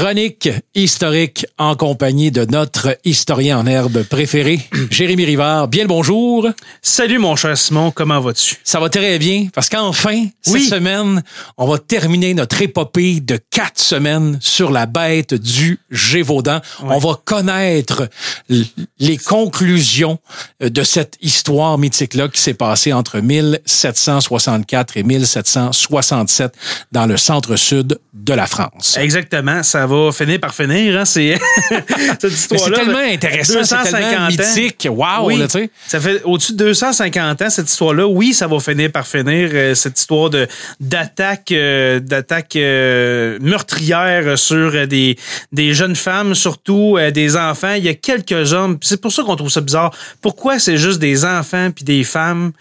Chronique 0.00 0.48
historique 0.74 1.44
en 1.58 1.76
compagnie 1.76 2.30
de 2.30 2.46
notre 2.46 2.96
historien 3.04 3.58
en 3.58 3.66
herbe 3.66 4.02
préféré, 4.04 4.58
Jérémy 4.90 5.26
Rivard. 5.26 5.68
Bien 5.68 5.82
le 5.82 5.88
bonjour. 5.88 6.48
Salut 6.80 7.18
mon 7.18 7.36
cher 7.36 7.58
Simon, 7.58 7.90
comment 7.90 8.18
vas-tu? 8.18 8.56
Ça 8.64 8.80
va 8.80 8.88
très 8.88 9.18
bien 9.18 9.48
parce 9.54 9.68
qu'enfin, 9.68 10.24
Oui. 10.46 10.62
cette 10.62 10.70
semaine, 10.78 11.22
on 11.58 11.66
va 11.66 11.76
terminer 11.76 12.32
notre 12.32 12.62
épopée 12.62 13.20
de 13.20 13.38
quatre 13.50 13.78
semaines 13.78 14.38
sur 14.40 14.70
la 14.70 14.86
bête 14.86 15.34
du 15.34 15.78
Gévaudan. 15.90 16.62
On 16.82 16.96
va 16.96 17.20
connaître 17.22 18.08
les 18.48 19.18
conclusions 19.18 20.18
de 20.60 20.82
cette 20.82 21.18
histoire 21.20 21.76
mythique-là 21.76 22.28
qui 22.28 22.40
s'est 22.40 22.54
passée 22.54 22.94
entre 22.94 23.20
1764 23.20 24.96
et 24.96 25.02
1767 25.02 26.54
dans 26.90 27.04
le 27.04 27.18
centre-sud 27.18 27.98
de 28.14 28.32
la 28.32 28.46
France. 28.46 28.96
Exactement, 28.98 29.62
ça 29.62 29.89
va 29.90 30.12
finir 30.12 30.40
par 30.40 30.54
finir. 30.54 30.98
Hein? 30.98 31.04
C'est 31.04 31.38
cette 32.20 32.30
c'est 32.30 32.72
tellement 32.72 32.98
intéressant, 32.98 33.64
c'est 33.64 33.90
tellement 33.90 34.28
250 34.28 34.40
ans. 34.40 34.54
mythique. 34.56 34.88
Wow, 34.90 35.26
Oui, 35.26 35.38
là, 35.38 35.46
ça 35.86 36.00
fait 36.00 36.22
au-dessus 36.24 36.52
de 36.52 36.58
250 36.58 37.42
ans 37.42 37.50
cette 37.50 37.70
histoire-là. 37.70 38.06
Oui, 38.06 38.32
ça 38.32 38.46
va 38.46 38.58
finir 38.60 38.90
par 38.92 39.06
finir 39.06 39.50
euh, 39.52 39.74
cette 39.74 39.98
histoire 39.98 40.30
de 40.30 40.46
d'attaque 40.78 41.52
euh, 41.52 42.00
d'attaque 42.00 42.56
euh, 42.56 43.38
meurtrière 43.40 44.38
sur 44.38 44.86
des 44.86 45.16
des 45.52 45.74
jeunes 45.74 45.96
femmes, 45.96 46.34
surtout 46.34 46.98
des 47.12 47.36
enfants. 47.36 47.74
Il 47.74 47.84
y 47.84 47.88
a 47.88 47.94
quelques 47.94 48.52
hommes. 48.52 48.78
C'est 48.82 49.00
pour 49.00 49.12
ça 49.12 49.22
qu'on 49.22 49.36
trouve 49.36 49.50
ça 49.50 49.60
bizarre. 49.60 49.94
Pourquoi 50.20 50.58
c'est 50.58 50.76
juste 50.76 50.98
des 50.98 51.24
enfants 51.24 51.70
puis 51.74 51.84
des 51.84 52.04
femmes? 52.04 52.52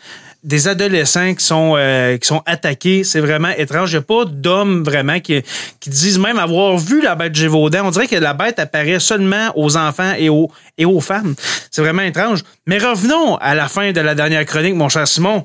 Des 0.44 0.68
adolescents 0.68 1.34
qui 1.34 1.44
sont 1.44 1.76
euh, 1.78 2.18
qui 2.18 2.28
sont 2.28 2.42
attaqués, 2.46 3.04
c'est 3.04 3.20
vraiment 3.20 3.50
étrange. 3.50 3.92
Il 3.92 3.96
n'y 3.96 4.00
a 4.00 4.02
pas 4.04 4.26
d'hommes 4.26 4.84
vraiment 4.84 5.20
qui, 5.20 5.42
qui 5.80 5.90
disent 5.90 6.20
même 6.20 6.40
avoir 6.40 6.78
vu 6.78 7.02
la 7.02 7.16
bête 7.16 7.36
Gévaudan. 7.36 7.86
On 7.86 7.92
dirait 7.92 8.08
que 8.08 8.16
la 8.16 8.34
bête 8.34 8.60
apparaît 8.60 9.00
seulement 9.00 9.52
aux 9.56 9.76
enfants 9.76 10.14
et 10.18 10.30
aux 10.30 10.50
et 10.78 10.86
aux 10.86 11.02
femmes. 11.02 11.36
C'est 11.72 11.82
vraiment 11.82 12.04
étrange. 12.04 12.44
Mais 12.66 12.78
revenons 12.78 13.36
à 13.38 13.54
la 13.56 13.68
fin 13.68 13.92
de 13.92 14.02
la 14.02 14.16
dernière 14.16 14.46
chronique, 14.46 14.76
mon 14.76 14.90
cher 14.90 15.08
Simon. 15.08 15.44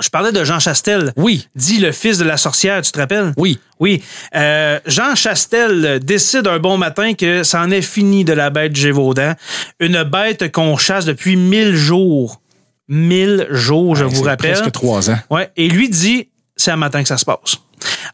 Je 0.00 0.08
parlais 0.08 0.32
de 0.32 0.42
Jean 0.42 0.58
Chastel. 0.58 1.12
Oui. 1.16 1.46
Dit 1.54 1.78
le 1.78 1.92
fils 1.92 2.18
de 2.18 2.24
la 2.24 2.36
sorcière, 2.36 2.82
tu 2.82 2.90
te 2.90 2.98
rappelles? 2.98 3.32
Oui. 3.36 3.60
Oui. 3.78 4.02
Euh, 4.34 4.80
Jean 4.86 5.14
Chastel 5.14 6.00
décide 6.00 6.48
un 6.48 6.58
bon 6.58 6.78
matin 6.78 7.14
que 7.14 7.44
c'en 7.44 7.70
est 7.70 7.82
fini 7.82 8.24
de 8.24 8.32
la 8.32 8.50
bête 8.50 8.74
Gévaudan. 8.74 9.34
Une 9.78 10.02
bête 10.02 10.50
qu'on 10.50 10.76
chasse 10.76 11.04
depuis 11.04 11.36
mille 11.36 11.76
jours. 11.76 12.40
Mille 12.88 13.46
jours, 13.50 13.96
je 13.96 14.04
Ouais, 14.04 14.10
vous 14.10 14.22
rappelle. 14.22 14.52
Presque 14.52 14.72
trois 14.72 15.10
ans. 15.10 15.18
Ouais, 15.30 15.50
et 15.56 15.68
lui 15.68 15.88
dit, 15.88 16.28
c'est 16.56 16.70
un 16.70 16.76
matin 16.76 17.02
que 17.02 17.08
ça 17.08 17.16
se 17.18 17.24
passe. 17.24 17.56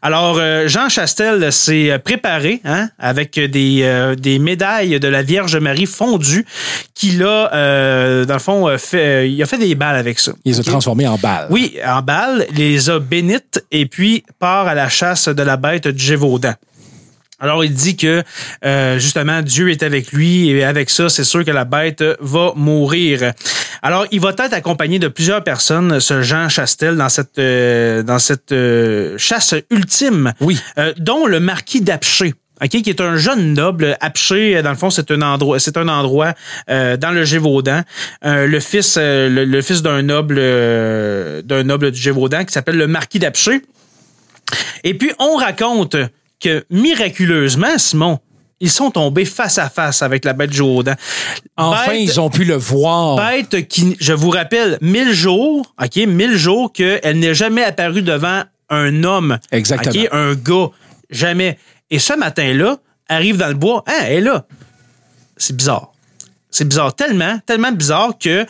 Alors, 0.01 0.37
euh, 0.39 0.67
Jean 0.67 0.89
Chastel 0.89 1.51
s'est 1.53 1.97
préparé 2.03 2.59
hein, 2.65 2.89
avec 2.99 3.39
des, 3.39 3.81
euh, 3.83 4.15
des 4.15 4.39
médailles 4.39 4.99
de 4.99 5.07
la 5.07 5.21
Vierge 5.23 5.55
Marie 5.57 5.85
fondues 5.85 6.45
qu'il 6.95 7.23
a, 7.23 7.53
euh, 7.53 8.25
dans 8.25 8.33
le 8.33 8.39
fond, 8.39 8.67
euh, 8.67 8.77
fait, 8.77 8.97
euh, 9.23 9.25
il 9.27 9.41
a 9.41 9.45
fait 9.45 9.59
des 9.59 9.75
balles 9.75 9.95
avec 9.95 10.19
ça. 10.19 10.33
Il 10.43 10.53
les 10.53 10.57
a 10.57 10.61
Ok? 10.61 10.67
transformés 10.67 11.07
en 11.07 11.17
balles. 11.17 11.47
Oui, 11.51 11.77
en 11.85 12.01
balles, 12.01 12.45
les 12.55 12.89
a 12.89 12.99
bénites 12.99 13.63
et 13.71 13.85
puis 13.85 14.23
part 14.39 14.67
à 14.67 14.73
la 14.73 14.89
chasse 14.89 15.27
de 15.29 15.43
la 15.43 15.55
bête 15.57 15.87
du 15.87 16.03
Gévaudan. 16.03 16.53
Alors, 17.41 17.65
il 17.65 17.73
dit 17.73 17.97
que 17.97 18.23
euh, 18.63 18.99
justement 18.99 19.41
Dieu 19.41 19.69
est 19.71 19.81
avec 19.83 20.11
lui 20.13 20.49
et 20.51 20.63
avec 20.63 20.89
ça, 20.91 21.09
c'est 21.09 21.23
sûr 21.23 21.43
que 21.43 21.51
la 21.51 21.65
bête 21.65 22.03
va 22.19 22.53
mourir. 22.55 23.33
Alors, 23.81 24.05
il 24.11 24.19
va 24.21 24.29
être 24.29 24.53
accompagné 24.53 24.99
de 24.99 25.07
plusieurs 25.07 25.43
personnes, 25.43 25.99
ce 25.99 26.21
Jean 26.21 26.47
Chastel, 26.49 26.95
dans 26.97 27.09
cette 27.09 27.39
euh, 27.39 28.03
dans 28.03 28.19
cette 28.19 28.51
euh, 28.51 29.17
chasse 29.17 29.55
ultime, 29.71 30.33
Oui. 30.39 30.59
euh, 30.77 30.93
dont 30.97 31.25
le 31.25 31.39
marquis 31.39 31.81
d'Apché. 31.81 32.35
OK, 32.63 32.69
qui 32.69 32.91
est 32.91 33.01
un 33.01 33.17
jeune 33.17 33.55
noble. 33.55 33.97
Apché, 34.01 34.61
dans 34.61 34.69
le 34.69 34.75
fond, 34.75 34.91
c'est 34.91 35.09
un 35.09 35.23
endroit, 35.23 35.57
c'est 35.59 35.77
un 35.77 35.87
endroit 35.87 36.35
euh, 36.69 36.95
dans 36.95 37.09
le 37.09 37.25
Gévaudan. 37.25 37.81
Euh, 38.23 38.45
le 38.45 38.59
fils, 38.59 38.97
euh, 38.99 39.27
le, 39.29 39.45
le 39.45 39.61
fils 39.63 39.81
d'un 39.81 40.03
noble, 40.03 40.35
euh, 40.37 41.41
d'un 41.41 41.63
noble 41.63 41.89
du 41.89 41.99
Gévaudan 41.99 42.45
qui 42.45 42.53
s'appelle 42.53 42.77
le 42.77 42.85
marquis 42.85 43.17
d'Apché. 43.17 43.63
Et 44.83 44.93
puis, 44.93 45.11
on 45.17 45.37
raconte 45.37 45.95
que 46.41 46.65
miraculeusement, 46.69 47.77
Simon, 47.77 48.19
ils 48.59 48.69
sont 48.69 48.91
tombés 48.91 49.25
face 49.25 49.57
à 49.57 49.69
face 49.69 50.01
avec 50.01 50.23
la 50.25 50.33
bête 50.33 50.53
Gévaudan. 50.53 50.93
Enfin, 51.57 51.91
Bête- 51.91 52.01
ils 52.01 52.19
ont 52.19 52.29
pu 52.29 52.43
le 52.43 52.55
voir. 52.55 53.15
Bête 53.15 53.67
qui, 53.67 53.95
je 53.99 54.13
vous 54.13 54.29
rappelle, 54.29 54.77
mille 54.81 55.13
jours, 55.13 55.73
OK, 55.81 55.95
mille 56.07 56.35
jours 56.37 56.71
qu'elle 56.71 57.19
n'est 57.19 57.33
jamais 57.33 57.63
apparue 57.63 58.01
devant 58.03 58.43
un 58.69 59.03
homme. 59.03 59.37
Exactement. 59.51 60.03
OK, 60.03 60.09
un 60.11 60.35
gars. 60.35 60.67
Jamais. 61.09 61.57
Et 61.89 61.99
ce 61.99 62.13
matin-là, 62.13 62.77
arrive 63.09 63.37
dans 63.37 63.47
le 63.49 63.55
bois, 63.55 63.83
hein, 63.87 63.93
elle 64.03 64.13
est 64.13 64.21
là. 64.21 64.45
C'est 65.37 65.55
bizarre. 65.55 65.91
C'est 66.53 66.67
bizarre, 66.67 66.93
tellement, 66.95 67.39
tellement 67.45 67.71
bizarre 67.71 68.11
que 68.19 68.45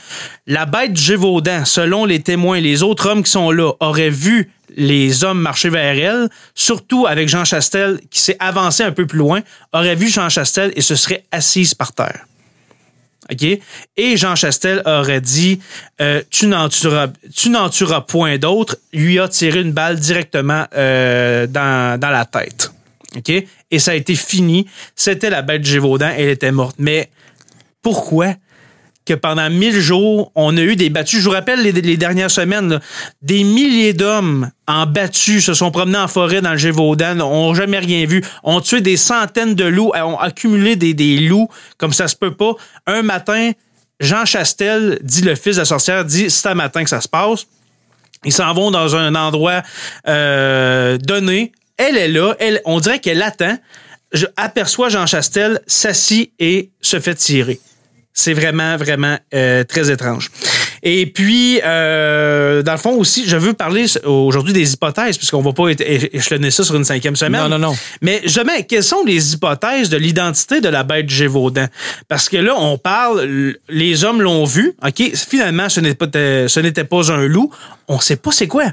la 0.47 0.65
bête 0.65 0.93
du 0.93 1.01
Gévaudan, 1.01 1.65
selon 1.65 2.05
les 2.05 2.19
témoins, 2.21 2.59
les 2.59 2.83
autres 2.83 3.07
hommes 3.09 3.23
qui 3.23 3.31
sont 3.31 3.51
là, 3.51 3.73
auraient 3.79 4.09
vu 4.09 4.51
les 4.75 5.23
hommes 5.23 5.39
marcher 5.39 5.69
vers 5.69 5.97
elle, 5.97 6.29
surtout 6.55 7.05
avec 7.07 7.29
Jean 7.29 7.45
Chastel 7.45 7.99
qui 8.09 8.19
s'est 8.19 8.37
avancé 8.39 8.83
un 8.83 8.91
peu 8.91 9.05
plus 9.05 9.19
loin, 9.19 9.41
aurait 9.73 9.95
vu 9.95 10.07
Jean 10.07 10.29
Chastel 10.29 10.71
et 10.75 10.81
se 10.81 10.95
serait 10.95 11.23
assise 11.31 11.73
par 11.73 11.93
terre. 11.93 12.25
OK? 13.31 13.43
Et 13.97 14.17
Jean 14.17 14.35
Chastel 14.35 14.81
aurait 14.85 15.21
dit 15.21 15.59
euh, 16.01 16.21
Tu 16.29 16.47
n'en 16.47 16.69
tueras, 16.69 18.01
point 18.01 18.37
d'autre. 18.37 18.77
Lui 18.93 19.19
a 19.19 19.27
tiré 19.27 19.61
une 19.61 19.71
balle 19.71 19.99
directement 19.99 20.65
euh, 20.75 21.47
dans, 21.47 21.99
dans 21.99 22.09
la 22.09 22.25
tête. 22.25 22.71
OK? 23.15 23.29
Et 23.29 23.79
ça 23.79 23.91
a 23.91 23.95
été 23.95 24.15
fini. 24.15 24.67
C'était 24.95 25.29
la 25.29 25.41
bête 25.41 25.63
Gévaudan. 25.63 26.11
Elle 26.17 26.29
était 26.29 26.51
morte. 26.51 26.75
Mais 26.79 27.09
pourquoi 27.81 28.35
que 29.05 29.13
pendant 29.13 29.49
mille 29.49 29.79
jours, 29.79 30.31
on 30.35 30.55
a 30.57 30.61
eu 30.61 30.75
des 30.75 30.89
battus. 30.89 31.19
Je 31.19 31.25
vous 31.25 31.31
rappelle 31.31 31.61
les, 31.61 31.97
dernières 31.97 32.31
semaines, 32.31 32.79
des 33.21 33.43
milliers 33.43 33.93
d'hommes 33.93 34.49
en 34.67 34.85
battus 34.85 35.45
se 35.45 35.53
sont 35.53 35.71
promenés 35.71 35.97
en 35.97 36.07
forêt 36.07 36.41
dans 36.41 36.51
le 36.51 36.57
Gévaudan, 36.57 37.19
ont 37.19 37.53
jamais 37.53 37.79
rien 37.79 38.05
vu, 38.05 38.23
ont 38.43 38.61
tué 38.61 38.81
des 38.81 38.97
centaines 38.97 39.55
de 39.55 39.65
loups, 39.65 39.91
ont 39.95 40.19
accumulé 40.19 40.75
des, 40.75 40.93
des 40.93 41.17
loups 41.17 41.49
comme 41.77 41.93
ça 41.93 42.07
se 42.07 42.15
peut 42.15 42.35
pas. 42.35 42.53
Un 42.85 43.01
matin, 43.01 43.51
Jean 43.99 44.25
Chastel, 44.25 44.99
dit 45.01 45.21
le 45.21 45.35
fils 45.35 45.55
de 45.55 45.61
la 45.61 45.65
sorcière, 45.65 46.05
dit 46.05 46.29
c'est 46.29 46.49
un 46.49 46.55
matin 46.55 46.83
que 46.83 46.89
ça 46.89 47.01
se 47.01 47.07
passe. 47.07 47.47
Ils 48.23 48.33
s'en 48.33 48.53
vont 48.53 48.69
dans 48.69 48.95
un 48.95 49.15
endroit 49.15 49.63
euh, 50.07 50.97
donné. 50.97 51.51
Elle 51.77 51.97
est 51.97 52.07
là. 52.07 52.35
Elle, 52.39 52.61
on 52.65 52.79
dirait 52.79 52.99
qu'elle 52.99 53.21
attend. 53.23 53.57
Je 54.11 54.25
aperçois 54.37 54.89
Jean 54.89 55.07
Chastel 55.07 55.61
s'assit 55.65 56.31
et 56.37 56.69
se 56.81 56.99
fait 56.99 57.15
tirer. 57.15 57.59
C'est 58.13 58.33
vraiment, 58.33 58.75
vraiment 58.77 59.17
euh, 59.33 59.63
très 59.63 59.89
étrange. 59.89 60.29
Et 60.83 61.05
puis, 61.05 61.61
euh, 61.63 62.63
dans 62.63 62.71
le 62.71 62.77
fond 62.77 62.95
aussi, 62.95 63.23
je 63.27 63.37
veux 63.37 63.53
parler 63.53 63.85
aujourd'hui 64.03 64.51
des 64.51 64.73
hypothèses, 64.73 65.17
puisqu'on 65.17 65.41
va 65.41 65.53
pas 65.53 65.69
échelonner 65.69 66.49
ça 66.49 66.63
sur 66.63 66.75
une 66.75 66.83
cinquième 66.83 67.15
semaine. 67.15 67.41
Non, 67.41 67.49
non, 67.49 67.59
non. 67.59 67.75
Mais 68.01 68.21
jamais, 68.25 68.63
quelles 68.63 68.83
sont 68.83 69.03
les 69.05 69.33
hypothèses 69.33 69.89
de 69.89 69.97
l'identité 69.97 70.59
de 70.59 70.69
la 70.69 70.83
bête 70.83 71.07
Gévaudan? 71.07 71.67
Parce 72.07 72.29
que 72.29 72.37
là, 72.37 72.55
on 72.57 72.77
parle, 72.79 73.55
les 73.69 74.03
hommes 74.03 74.21
l'ont 74.21 74.45
vu, 74.45 74.73
OK? 74.85 75.15
Finalement, 75.15 75.69
ce 75.69 75.79
n'était 75.79 75.95
pas, 75.95 76.07
pas 76.07 77.11
un 77.11 77.27
loup. 77.27 77.51
On 77.87 77.99
sait 77.99 78.15
pas 78.15 78.31
c'est 78.31 78.47
quoi. 78.47 78.65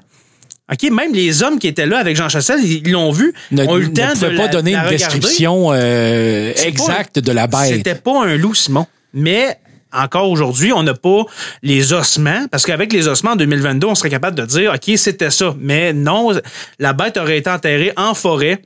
OK? 0.72 0.90
Même 0.90 1.12
les 1.14 1.42
hommes 1.42 1.58
qui 1.58 1.66
étaient 1.66 1.86
là 1.86 1.98
avec 1.98 2.16
Jean 2.16 2.28
Chassel, 2.28 2.60
ils 2.64 2.90
l'ont 2.90 3.10
vu, 3.12 3.32
Ne, 3.50 3.64
ont 3.64 3.76
eu 3.78 3.82
le 3.82 3.88
ne 3.88 3.92
de 3.92 4.26
la, 4.26 4.36
pas 4.42 4.48
donner 4.48 4.72
la 4.72 4.78
une 4.84 4.88
regarder. 4.88 5.18
description 5.18 5.68
euh, 5.72 6.52
pas 6.54 6.62
exacte 6.62 7.18
de 7.18 7.32
la 7.32 7.46
bête. 7.46 7.74
C'était 7.74 7.94
pas 7.94 8.24
un 8.24 8.36
loup, 8.36 8.54
Simon. 8.54 8.86
Mais 9.12 9.58
encore 9.92 10.30
aujourd'hui, 10.30 10.72
on 10.72 10.82
n'a 10.82 10.94
pas 10.94 11.24
les 11.62 11.92
ossements, 11.92 12.46
parce 12.50 12.64
qu'avec 12.64 12.92
les 12.92 13.08
ossements 13.08 13.32
en 13.32 13.36
2022, 13.36 13.86
on 13.86 13.94
serait 13.94 14.10
capable 14.10 14.36
de 14.36 14.44
dire, 14.44 14.74
OK, 14.74 14.96
c'était 14.96 15.30
ça. 15.30 15.54
Mais 15.58 15.92
non, 15.92 16.32
la 16.78 16.92
bête 16.92 17.16
aurait 17.16 17.38
été 17.38 17.50
enterrée 17.50 17.92
en 17.96 18.14
forêt. 18.14 18.62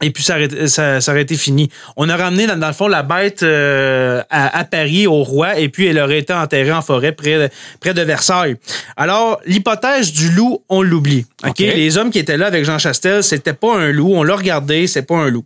Et 0.00 0.10
puis, 0.10 0.22
ça 0.22 0.36
aurait, 0.36 0.68
ça, 0.68 1.00
ça 1.00 1.10
aurait 1.10 1.22
été 1.22 1.36
fini. 1.36 1.70
On 1.96 2.08
a 2.08 2.16
ramené, 2.16 2.46
dans, 2.46 2.56
dans 2.56 2.68
le 2.68 2.72
fond, 2.72 2.86
la 2.86 3.02
bête 3.02 3.42
euh, 3.42 4.22
à, 4.30 4.58
à 4.58 4.64
Paris, 4.64 5.08
au 5.08 5.24
roi, 5.24 5.58
et 5.58 5.68
puis 5.68 5.86
elle 5.86 5.98
aurait 5.98 6.20
été 6.20 6.32
enterrée 6.32 6.72
en 6.72 6.82
forêt 6.82 7.10
près 7.10 7.36
de, 7.36 7.48
près 7.80 7.94
de 7.94 8.02
Versailles. 8.02 8.54
Alors, 8.96 9.40
l'hypothèse 9.44 10.12
du 10.12 10.30
loup, 10.30 10.62
on 10.68 10.82
l'oublie. 10.82 11.26
OK? 11.42 11.50
OK. 11.50 11.58
Les 11.58 11.98
hommes 11.98 12.10
qui 12.10 12.20
étaient 12.20 12.36
là 12.36 12.46
avec 12.46 12.64
Jean 12.64 12.78
Chastel, 12.78 13.24
c'était 13.24 13.54
pas 13.54 13.76
un 13.76 13.90
loup. 13.90 14.12
On 14.14 14.22
l'a 14.22 14.36
regardé, 14.36 14.86
c'est 14.86 15.02
pas 15.02 15.16
un 15.16 15.30
loup. 15.30 15.44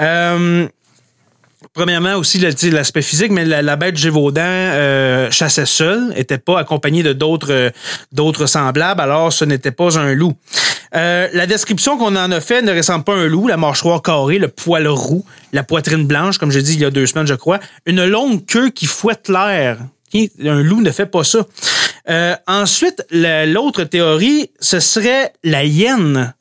Euh, 0.00 0.68
Premièrement 1.72 2.16
aussi 2.16 2.38
l'aspect 2.38 3.02
physique, 3.02 3.30
mais 3.30 3.44
la, 3.44 3.76
bête 3.76 3.96
Gévaudan 3.96 4.42
euh, 4.42 5.30
chassait 5.30 5.66
seule, 5.66 6.12
était 6.16 6.38
pas 6.38 6.58
accompagnée 6.58 7.04
de 7.04 7.12
d'autres 7.12 7.52
euh, 7.52 7.70
d'autres 8.10 8.46
semblables, 8.46 9.00
alors 9.00 9.32
ce 9.32 9.44
n'était 9.44 9.70
pas 9.70 9.96
un 9.96 10.12
loup. 10.12 10.34
Euh, 10.96 11.28
la 11.32 11.46
description 11.46 11.96
qu'on 11.96 12.16
en 12.16 12.32
a 12.32 12.40
fait 12.40 12.62
ne 12.62 12.74
ressemble 12.76 13.04
pas 13.04 13.14
à 13.14 13.18
un 13.18 13.26
loup, 13.28 13.46
la 13.46 13.56
mâchoire 13.56 14.02
carrée, 14.02 14.38
le 14.38 14.48
poil 14.48 14.88
roux, 14.88 15.24
la 15.52 15.62
poitrine 15.62 16.04
blanche, 16.06 16.38
comme 16.38 16.50
j'ai 16.50 16.62
dit 16.62 16.74
il 16.74 16.80
y 16.80 16.84
a 16.84 16.90
deux 16.90 17.06
semaines, 17.06 17.28
je 17.28 17.34
crois, 17.34 17.60
une 17.86 18.04
longue 18.04 18.44
queue 18.46 18.70
qui 18.70 18.86
fouette 18.86 19.28
l'air. 19.28 19.78
Un 20.44 20.62
loup 20.64 20.82
ne 20.82 20.90
fait 20.90 21.06
pas 21.06 21.22
ça. 21.22 21.46
Euh, 22.08 22.34
ensuite, 22.48 23.04
la- 23.12 23.46
l'autre 23.46 23.84
théorie, 23.84 24.50
ce 24.58 24.80
serait 24.80 25.32
la 25.44 25.62
hyène 25.62 26.34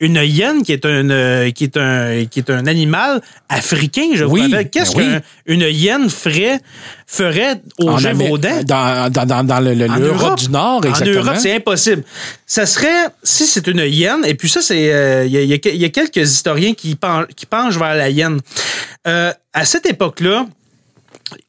une 0.00 0.16
hyène 0.22 0.62
qui 0.62 0.72
est 0.72 0.86
un 0.86 1.10
euh, 1.10 1.50
qui 1.50 1.64
est 1.64 1.76
un 1.76 2.24
qui 2.26 2.38
est 2.38 2.50
un 2.50 2.66
animal 2.66 3.20
africain, 3.48 4.10
je 4.14 4.24
Oui, 4.24 4.42
vous 4.42 4.50
rappelle. 4.50 4.70
Qu'est-ce 4.70 4.94
ben 4.96 5.20
qu'une 5.46 5.60
hyène 5.62 6.08
ferait 6.08 6.60
ferait 7.06 7.60
au 7.78 7.88
En 7.90 7.98
Gévaudan? 7.98 8.62
Dans, 8.64 9.10
dans, 9.12 9.26
dans, 9.26 9.44
dans 9.44 9.60
le- 9.60 9.74
le- 9.74 9.90
En 9.90 9.96
l'Europe 9.96 10.20
Europe? 10.22 10.38
du 10.38 10.50
Nord, 10.50 10.76
En 10.84 10.88
exactement. 10.88 11.24
Europe, 11.24 11.36
c'est 11.40 11.54
impossible. 11.56 12.04
Ça 12.46 12.64
serait, 12.66 13.06
si 13.24 13.46
c'est 13.46 13.66
une 13.66 13.80
hyène, 13.80 14.24
et 14.24 14.34
puis 14.34 14.48
ça, 14.48 14.62
c'est, 14.62 14.92
euh, 14.92 15.24
il 15.26 15.32
y, 15.32 15.36
a- 15.38 15.42
y 15.42 15.52
a- 15.54 15.58
il 15.72 15.80
y 15.80 15.84
a 15.84 15.88
quelques 15.88 16.16
historiens 16.30 16.74
qui, 16.74 16.94
pen- 16.94 17.26
qui 17.34 17.46
penchent 17.46 17.76
vers 17.78 17.94
la 17.96 18.08
hyène. 18.08 18.38
Euh, 19.08 19.32
à 19.52 19.64
cette 19.64 19.86
époque-là, 19.86 20.46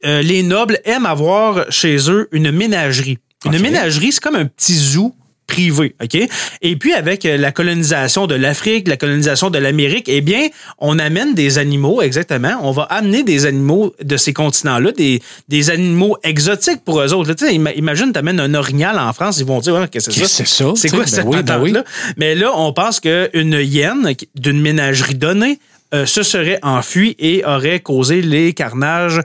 euh, 0.06 0.22
les 0.24 0.42
nobles 0.44 0.80
aiment 0.86 1.06
avoir 1.06 1.66
chez 1.72 1.98
eux 2.10 2.28
une 2.32 2.52
ménagerie. 2.52 3.20
Une 3.46 3.60
ménagerie, 3.60 4.12
c'est 4.12 4.22
comme 4.24 4.36
un 4.36 4.46
petit 4.46 4.76
zoo 4.76 5.14
privé, 5.50 5.96
OK? 6.02 6.18
Et 6.62 6.76
puis, 6.78 6.94
avec 6.94 7.26
euh, 7.26 7.36
la 7.36 7.52
colonisation 7.52 8.28
de 8.28 8.36
l'Afrique, 8.36 8.88
la 8.88 8.96
colonisation 8.98 9.50
de 9.50 9.58
l'Amérique, 9.60 10.08
eh 10.08 10.22
bien, 10.22 10.48
on 10.78 11.00
amène 11.00 11.34
des 11.34 11.58
animaux, 11.58 12.02
exactement. 12.02 12.54
On 12.62 12.72
va 12.72 12.84
amener 12.84 13.24
des 13.24 13.46
animaux 13.46 13.94
de 14.02 14.16
ces 14.16 14.32
continents-là, 14.32 14.92
des, 14.94 15.22
des 15.50 15.70
animaux 15.72 16.16
exotiques 16.24 16.86
pour 16.86 17.02
eux 17.02 17.14
autres. 17.14 17.30
là. 17.30 17.36
Tu 17.36 17.46
sais, 17.48 17.54
ima- 17.56 17.74
imagine, 17.76 18.12
t'amènes 18.14 18.40
un 18.40 18.54
orignal 18.54 18.98
en 19.00 19.12
France, 19.12 19.38
ils 19.40 19.46
vont 19.46 19.60
dire, 19.60 19.74
Ouais, 19.74 19.88
qu'est-ce 19.90 20.08
que 20.10 20.14
c'est 20.16 20.22
ça? 20.24 20.28
c'est 20.30 20.48
ça? 20.48 20.72
C'est 20.76 20.90
quoi 20.90 21.06
cette 21.08 21.26
ben 21.26 21.32
oui, 21.32 21.44
ben 21.44 21.60
oui. 21.62 21.74
Mais 22.18 22.36
là, 22.36 22.52
on 22.56 22.72
pense 22.74 23.00
qu'une 23.00 23.58
hyène 23.62 24.14
d'une 24.36 24.62
ménagerie 24.62 25.16
donnée 25.16 25.60
euh, 25.96 26.06
se 26.06 26.22
serait 26.22 26.60
enfuie 26.62 27.16
et 27.18 27.44
aurait 27.46 27.80
causé 27.80 28.22
les 28.22 28.54
carnages 28.54 29.22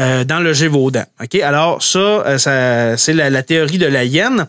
euh, 0.00 0.24
dans 0.24 0.40
le 0.40 0.52
Gévaudan. 0.52 1.04
OK? 1.22 1.36
Alors, 1.40 1.80
ça, 1.80 1.98
euh, 2.00 2.38
ça 2.38 2.96
c'est 2.96 3.12
la, 3.12 3.30
la 3.30 3.44
théorie 3.44 3.78
de 3.78 3.86
la 3.86 4.02
hyène. 4.04 4.48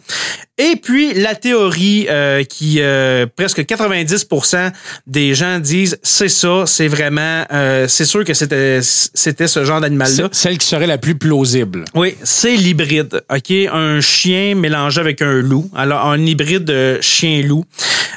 Et 0.61 0.75
puis, 0.75 1.13
la 1.13 1.35
théorie 1.35 2.05
euh, 2.09 2.43
qui, 2.43 2.79
euh, 2.81 3.25
presque 3.33 3.61
90% 3.61 4.71
des 5.07 5.33
gens 5.33 5.57
disent, 5.59 5.97
c'est 6.03 6.27
ça, 6.27 6.65
c'est 6.65 6.89
vraiment, 6.89 7.45
euh, 7.51 7.87
c'est 7.87 8.03
sûr 8.05 8.25
que 8.25 8.33
c'était 8.33 8.79
c'était 8.81 9.47
ce 9.47 9.63
genre 9.63 9.79
d'animal-là. 9.79 10.27
Celle 10.33 10.57
qui 10.57 10.67
serait 10.67 10.85
la 10.87 10.97
plus 10.97 11.15
plausible. 11.15 11.85
Oui, 11.95 12.15
c'est 12.23 12.55
l'hybride. 12.57 13.23
OK? 13.33 13.51
Un 13.71 14.01
chien 14.01 14.53
mélangé 14.55 14.99
avec 14.99 15.21
un 15.21 15.41
loup. 15.41 15.69
Alors, 15.75 16.05
un 16.05 16.19
hybride 16.25 16.65
de 16.65 16.97
chien-loup. 17.01 17.63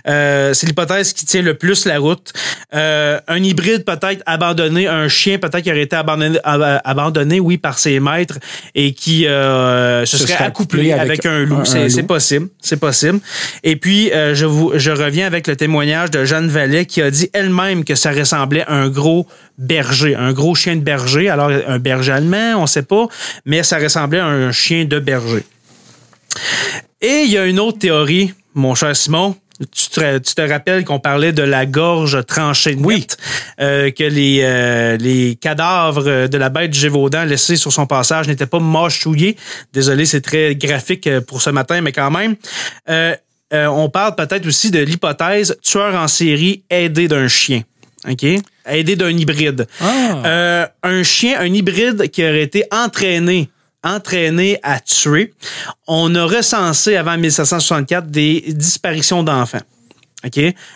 Euh, 0.09 0.53
c'est 0.53 0.67
l'hypothèse 0.67 1.13
qui 1.13 1.25
tient 1.27 1.43
le 1.43 1.55
plus 1.55 1.85
la 1.87 1.99
route. 2.01 2.33
Euh, 2.75 3.21
un 3.29 3.43
hybride 3.43 3.85
peut-être 3.85 4.21
abandonné, 4.27 4.89
un 4.89 5.07
chien 5.07 5.39
peut-être 5.39 5.61
qui 5.61 5.71
aurait 5.71 5.83
été 5.83 5.95
abandonné, 5.95 6.39
ab- 6.43 6.81
abandonné, 6.85 7.39
oui, 7.39 7.57
par 7.57 7.79
ses 7.79 8.01
maîtres 8.01 8.39
et 8.75 8.95
qui 8.95 9.27
euh, 9.29 10.05
se, 10.05 10.17
Se 10.17 10.27
serait 10.27 10.43
accouplé 10.45 10.91
avec, 10.93 11.25
avec 11.25 11.27
un 11.27 11.45
loup. 11.45 11.65
C'est 11.65 11.87
loup. 12.01 12.07
C'est 12.61 12.79
possible. 12.79 13.21
Et 13.63 13.77
puis, 13.77 14.13
euh, 14.13 14.35
je, 14.35 14.91
reviens 14.91 15.27
avec 15.27 15.47
le 15.47 15.57
témoignage 15.57 16.11
de 16.11 16.25
Jeanne 16.25 16.49
Vallet 16.49 16.87
qui 16.87 17.03
a 17.03 17.11
dit 17.11 17.31
elle-même 17.33 17.85
que 17.85 17.95
ça 17.95 18.13
ressemblait 18.13 18.65
à 18.67 18.75
un 18.75 18.89
gros 18.89 19.27
berger, 19.59 20.15
un 20.15 20.33
gros 20.33 20.55
chien 20.55 20.77
de 20.77 20.81
berger. 20.81 21.29
Alors, 21.29 21.51
un 21.51 21.79
berger 21.79 22.13
allemand, 22.13 22.55
on 22.57 22.67
sait 22.67 22.83
pas, 22.83 23.07
mais 23.45 23.63
ça 23.63 23.79
ressemblait 23.79 24.21
à 24.21 24.27
un 24.27 24.53
chien 24.53 24.85
de 24.85 24.99
berger. 24.99 25.45
Et 27.01 27.23
il 27.25 27.31
y 27.31 27.39
a 27.39 27.47
une 27.47 27.59
autre 27.59 27.79
théorie, 27.79 28.33
mon 28.55 28.75
cher 28.75 28.95
Simon. 28.95 29.37
Tu 29.71 29.89
te, 29.89 30.19
tu 30.19 30.35
te 30.35 30.43
rappelles 30.43 30.85
qu'on 30.85 30.99
parlait 30.99 31.33
de 31.33 31.43
la 31.43 31.67
gorge 31.67 32.25
tranchée 32.27 32.75
de 32.75 32.83
Oui. 32.83 33.07
euh, 33.61 33.91
que 33.91 34.05
les, 34.05 34.41
euh, 34.43 34.97
les 34.97 35.37
cadavres 35.37 36.27
de 36.27 36.37
la 36.39 36.49
bête 36.49 36.75
Gévaudan 36.75 37.25
laissés 37.25 37.57
sur 37.57 37.73
son 37.73 37.87
passage 37.87 38.27
n'étaient 38.29 38.47
pas 38.47 38.59
mâchouillés. 38.61 39.37
Désolé, 39.73 40.07
c'est 40.07 40.21
très 40.23 40.55
graphique 40.57 41.07
euh, 41.07 41.21
pour 41.21 41.43
ce 41.43 41.51
matin, 41.51 41.81
mais 41.81 41.93
quand 41.93 42.11
même. 42.11 42.37
Euh, 42.89 43.15
on 43.53 43.91
parle 43.91 44.15
peut-être 44.15 44.47
aussi 44.47 44.71
de 44.71 44.79
l'hypothèse 44.81 45.59
tueur 45.63 45.95
en 45.95 46.09
série 46.09 46.63
aidé 46.71 47.07
d'un 47.07 47.29
chien. 47.29 47.63
OK? 48.09 48.25
Aidé 48.67 48.97
d'un 48.97 49.11
hybride. 49.11 49.67
Ah. 49.81 50.69
Un 50.83 51.03
chien, 51.03 51.39
un 51.39 51.53
hybride 51.53 52.11
qui 52.11 52.25
aurait 52.25 52.43
été 52.43 52.65
entraîné 52.71 53.51
entraîné 53.85 54.59
à 54.63 54.81
tuer. 54.81 55.35
On 55.87 56.15
a 56.15 56.25
recensé 56.25 56.97
avant 56.97 57.17
1764 57.19 58.09
des 58.11 58.45
disparitions 58.49 59.23
d'enfants. 59.23 59.61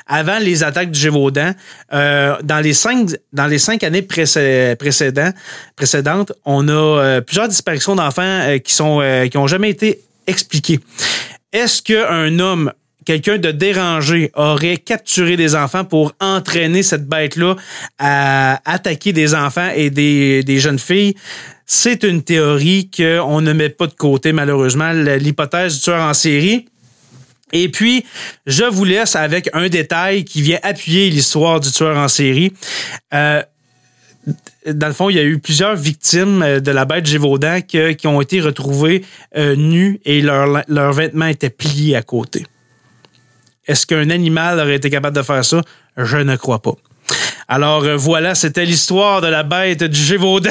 Avant 0.08 0.38
les 0.40 0.64
attaques 0.64 0.90
du 0.90 0.98
Gévaudan, 0.98 1.52
euh, 1.92 2.36
dans, 2.42 2.58
les 2.58 2.72
cinq, 2.74 3.10
dans 3.32 3.46
les 3.46 3.58
cinq 3.60 3.84
années 3.84 4.02
précé- 4.02 4.74
précédents- 4.74 5.32
précédentes, 5.76 6.32
on 6.44 6.66
a 6.68 6.72
euh, 6.72 7.20
plusieurs 7.20 7.46
disparitions 7.46 7.94
d'enfants 7.94 8.22
euh, 8.24 8.58
qui 8.58 8.74
sont 8.74 9.00
qui 9.30 9.38
ont 9.38 9.46
jamais 9.46 9.70
été 9.70 10.00
expliquées. 10.26 10.80
Est-ce 11.52 11.80
qu'un 11.80 12.40
homme, 12.40 12.72
quelqu'un 13.04 13.38
de 13.38 13.52
dérangé, 13.52 14.32
aurait 14.34 14.78
capturé 14.78 15.36
des 15.36 15.54
enfants 15.54 15.84
pour 15.84 16.12
entraîner 16.18 16.82
cette 16.82 17.06
bête-là 17.06 17.54
à 18.00 18.60
attaquer 18.64 19.12
des 19.12 19.32
enfants 19.36 19.70
et 19.76 19.90
des, 19.90 20.42
des 20.42 20.58
jeunes 20.58 20.80
filles? 20.80 21.14
C'est 21.66 22.04
une 22.04 22.22
théorie 22.22 22.88
qu'on 22.96 23.40
ne 23.40 23.52
met 23.52 23.68
pas 23.68 23.88
de 23.88 23.94
côté, 23.94 24.32
malheureusement, 24.32 24.92
l'hypothèse 24.92 25.74
du 25.74 25.80
tueur 25.80 26.00
en 26.00 26.14
série. 26.14 26.66
Et 27.52 27.68
puis, 27.68 28.04
je 28.46 28.64
vous 28.64 28.84
laisse 28.84 29.16
avec 29.16 29.50
un 29.52 29.68
détail 29.68 30.24
qui 30.24 30.42
vient 30.42 30.58
appuyer 30.62 31.10
l'histoire 31.10 31.60
du 31.60 31.70
tueur 31.70 31.96
en 31.96 32.08
série. 32.08 32.52
Euh, 33.14 33.42
dans 34.66 34.88
le 34.88 34.92
fond, 34.92 35.10
il 35.10 35.16
y 35.16 35.20
a 35.20 35.24
eu 35.24 35.38
plusieurs 35.38 35.76
victimes 35.76 36.42
euh, 36.42 36.60
de 36.60 36.70
la 36.72 36.84
bête 36.84 37.06
Gévaudan 37.06 37.60
qui 37.62 38.06
ont 38.06 38.20
été 38.20 38.40
retrouvées 38.40 39.04
euh, 39.36 39.54
nues 39.54 40.00
et 40.04 40.22
leurs 40.22 40.92
vêtements 40.92 41.26
étaient 41.26 41.50
pliés 41.50 41.94
à 41.96 42.02
côté. 42.02 42.44
Est-ce 43.66 43.86
qu'un 43.86 44.10
animal 44.10 44.58
aurait 44.60 44.76
été 44.76 44.90
capable 44.90 45.16
de 45.16 45.22
faire 45.22 45.44
ça? 45.44 45.62
Je 45.96 46.18
ne 46.18 46.36
crois 46.36 46.60
pas. 46.60 46.74
Alors 47.48 47.84
euh, 47.84 47.96
voilà, 47.96 48.34
c'était 48.34 48.64
l'histoire 48.64 49.20
de 49.20 49.28
la 49.28 49.42
bête 49.42 49.84
du 49.84 50.00
Gévaudan. 50.00 50.50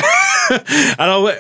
Alors, 0.98 1.24
ouais, 1.24 1.38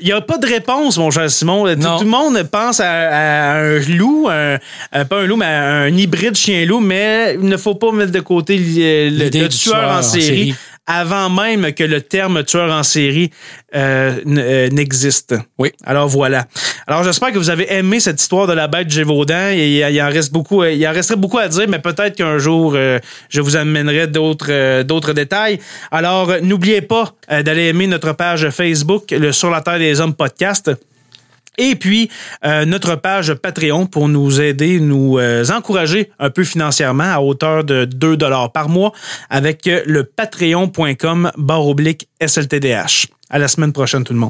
il 0.00 0.06
n'y 0.06 0.12
a 0.12 0.20
pas 0.20 0.38
de 0.38 0.46
réponse, 0.46 0.98
mon 0.98 1.10
cher 1.10 1.30
Simon. 1.30 1.64
Tout, 1.74 2.04
le 2.04 2.04
monde 2.04 2.42
pense 2.44 2.80
à, 2.80 2.90
à 2.90 3.54
un 3.58 3.78
loup, 3.80 4.28
un- 4.30 4.58
à- 4.92 5.04
pas 5.04 5.20
un 5.20 5.26
loup, 5.26 5.36
mais 5.36 5.46
à 5.46 5.66
un 5.66 5.88
hybride 5.88 6.36
chien-loup, 6.36 6.80
mais 6.80 7.34
il 7.40 7.48
ne 7.48 7.56
faut 7.56 7.74
pas 7.74 7.90
mettre 7.90 8.12
de 8.12 8.20
côté 8.20 8.58
le, 8.58 9.48
tueur, 9.48 9.90
en 9.98 10.02
série, 10.02 10.54
avant 10.88 11.28
même 11.28 11.72
que 11.74 11.84
le 11.84 12.00
terme 12.00 12.42
tueur 12.42 12.72
en 12.72 12.82
série 12.82 13.30
euh, 13.74 14.20
euh, 14.26 14.68
n'existe. 14.70 15.34
Oui. 15.58 15.70
Alors 15.84 16.08
voilà. 16.08 16.46
Alors 16.86 17.04
j'espère 17.04 17.30
que 17.30 17.38
vous 17.38 17.50
avez 17.50 17.70
aimé 17.72 18.00
cette 18.00 18.20
histoire 18.20 18.46
de 18.46 18.54
la 18.54 18.66
bête 18.66 18.88
Gévaudan. 18.88 19.50
Et 19.52 19.80
il, 19.80 20.02
en 20.02 20.08
reste 20.08 20.32
beaucoup, 20.32 20.62
euh, 20.62 20.72
il 20.72 20.88
en 20.88 20.92
resterait 20.92 21.18
beaucoup 21.18 21.38
à 21.38 21.48
dire, 21.48 21.66
mais 21.68 21.78
peut-être 21.78 22.16
qu'un 22.16 22.38
jour 22.38 22.72
euh, 22.74 22.98
je 23.28 23.42
vous 23.42 23.56
amènerai 23.56 24.06
d'autres 24.06 24.46
euh, 24.48 24.82
d'autres 24.82 25.12
détails. 25.12 25.60
Alors 25.90 26.32
n'oubliez 26.42 26.80
pas 26.80 27.12
d'aller 27.28 27.66
aimer 27.66 27.86
notre 27.86 28.12
page 28.14 28.48
Facebook, 28.48 29.10
le 29.10 29.30
Sur 29.32 29.50
la 29.50 29.60
Terre 29.60 29.78
des 29.78 30.00
Hommes 30.00 30.14
podcast. 30.14 30.70
Et 31.58 31.74
puis, 31.74 32.08
euh, 32.44 32.64
notre 32.64 32.94
page 32.94 33.34
Patreon 33.34 33.86
pour 33.86 34.08
nous 34.08 34.40
aider, 34.40 34.80
nous 34.80 35.18
euh, 35.18 35.44
encourager 35.50 36.10
un 36.18 36.30
peu 36.30 36.44
financièrement 36.44 37.12
à 37.12 37.20
hauteur 37.20 37.64
de 37.64 37.84
2 37.84 38.16
dollars 38.16 38.52
par 38.52 38.68
mois 38.68 38.92
avec 39.28 39.66
le 39.66 40.04
patreon.com 40.04 41.32
barre 41.36 41.66
oblique 41.66 42.08
SLTDH. 42.24 43.08
À 43.30 43.38
la 43.38 43.48
semaine 43.48 43.72
prochaine, 43.72 44.04
tout 44.04 44.14
le 44.14 44.18
monde. 44.18 44.26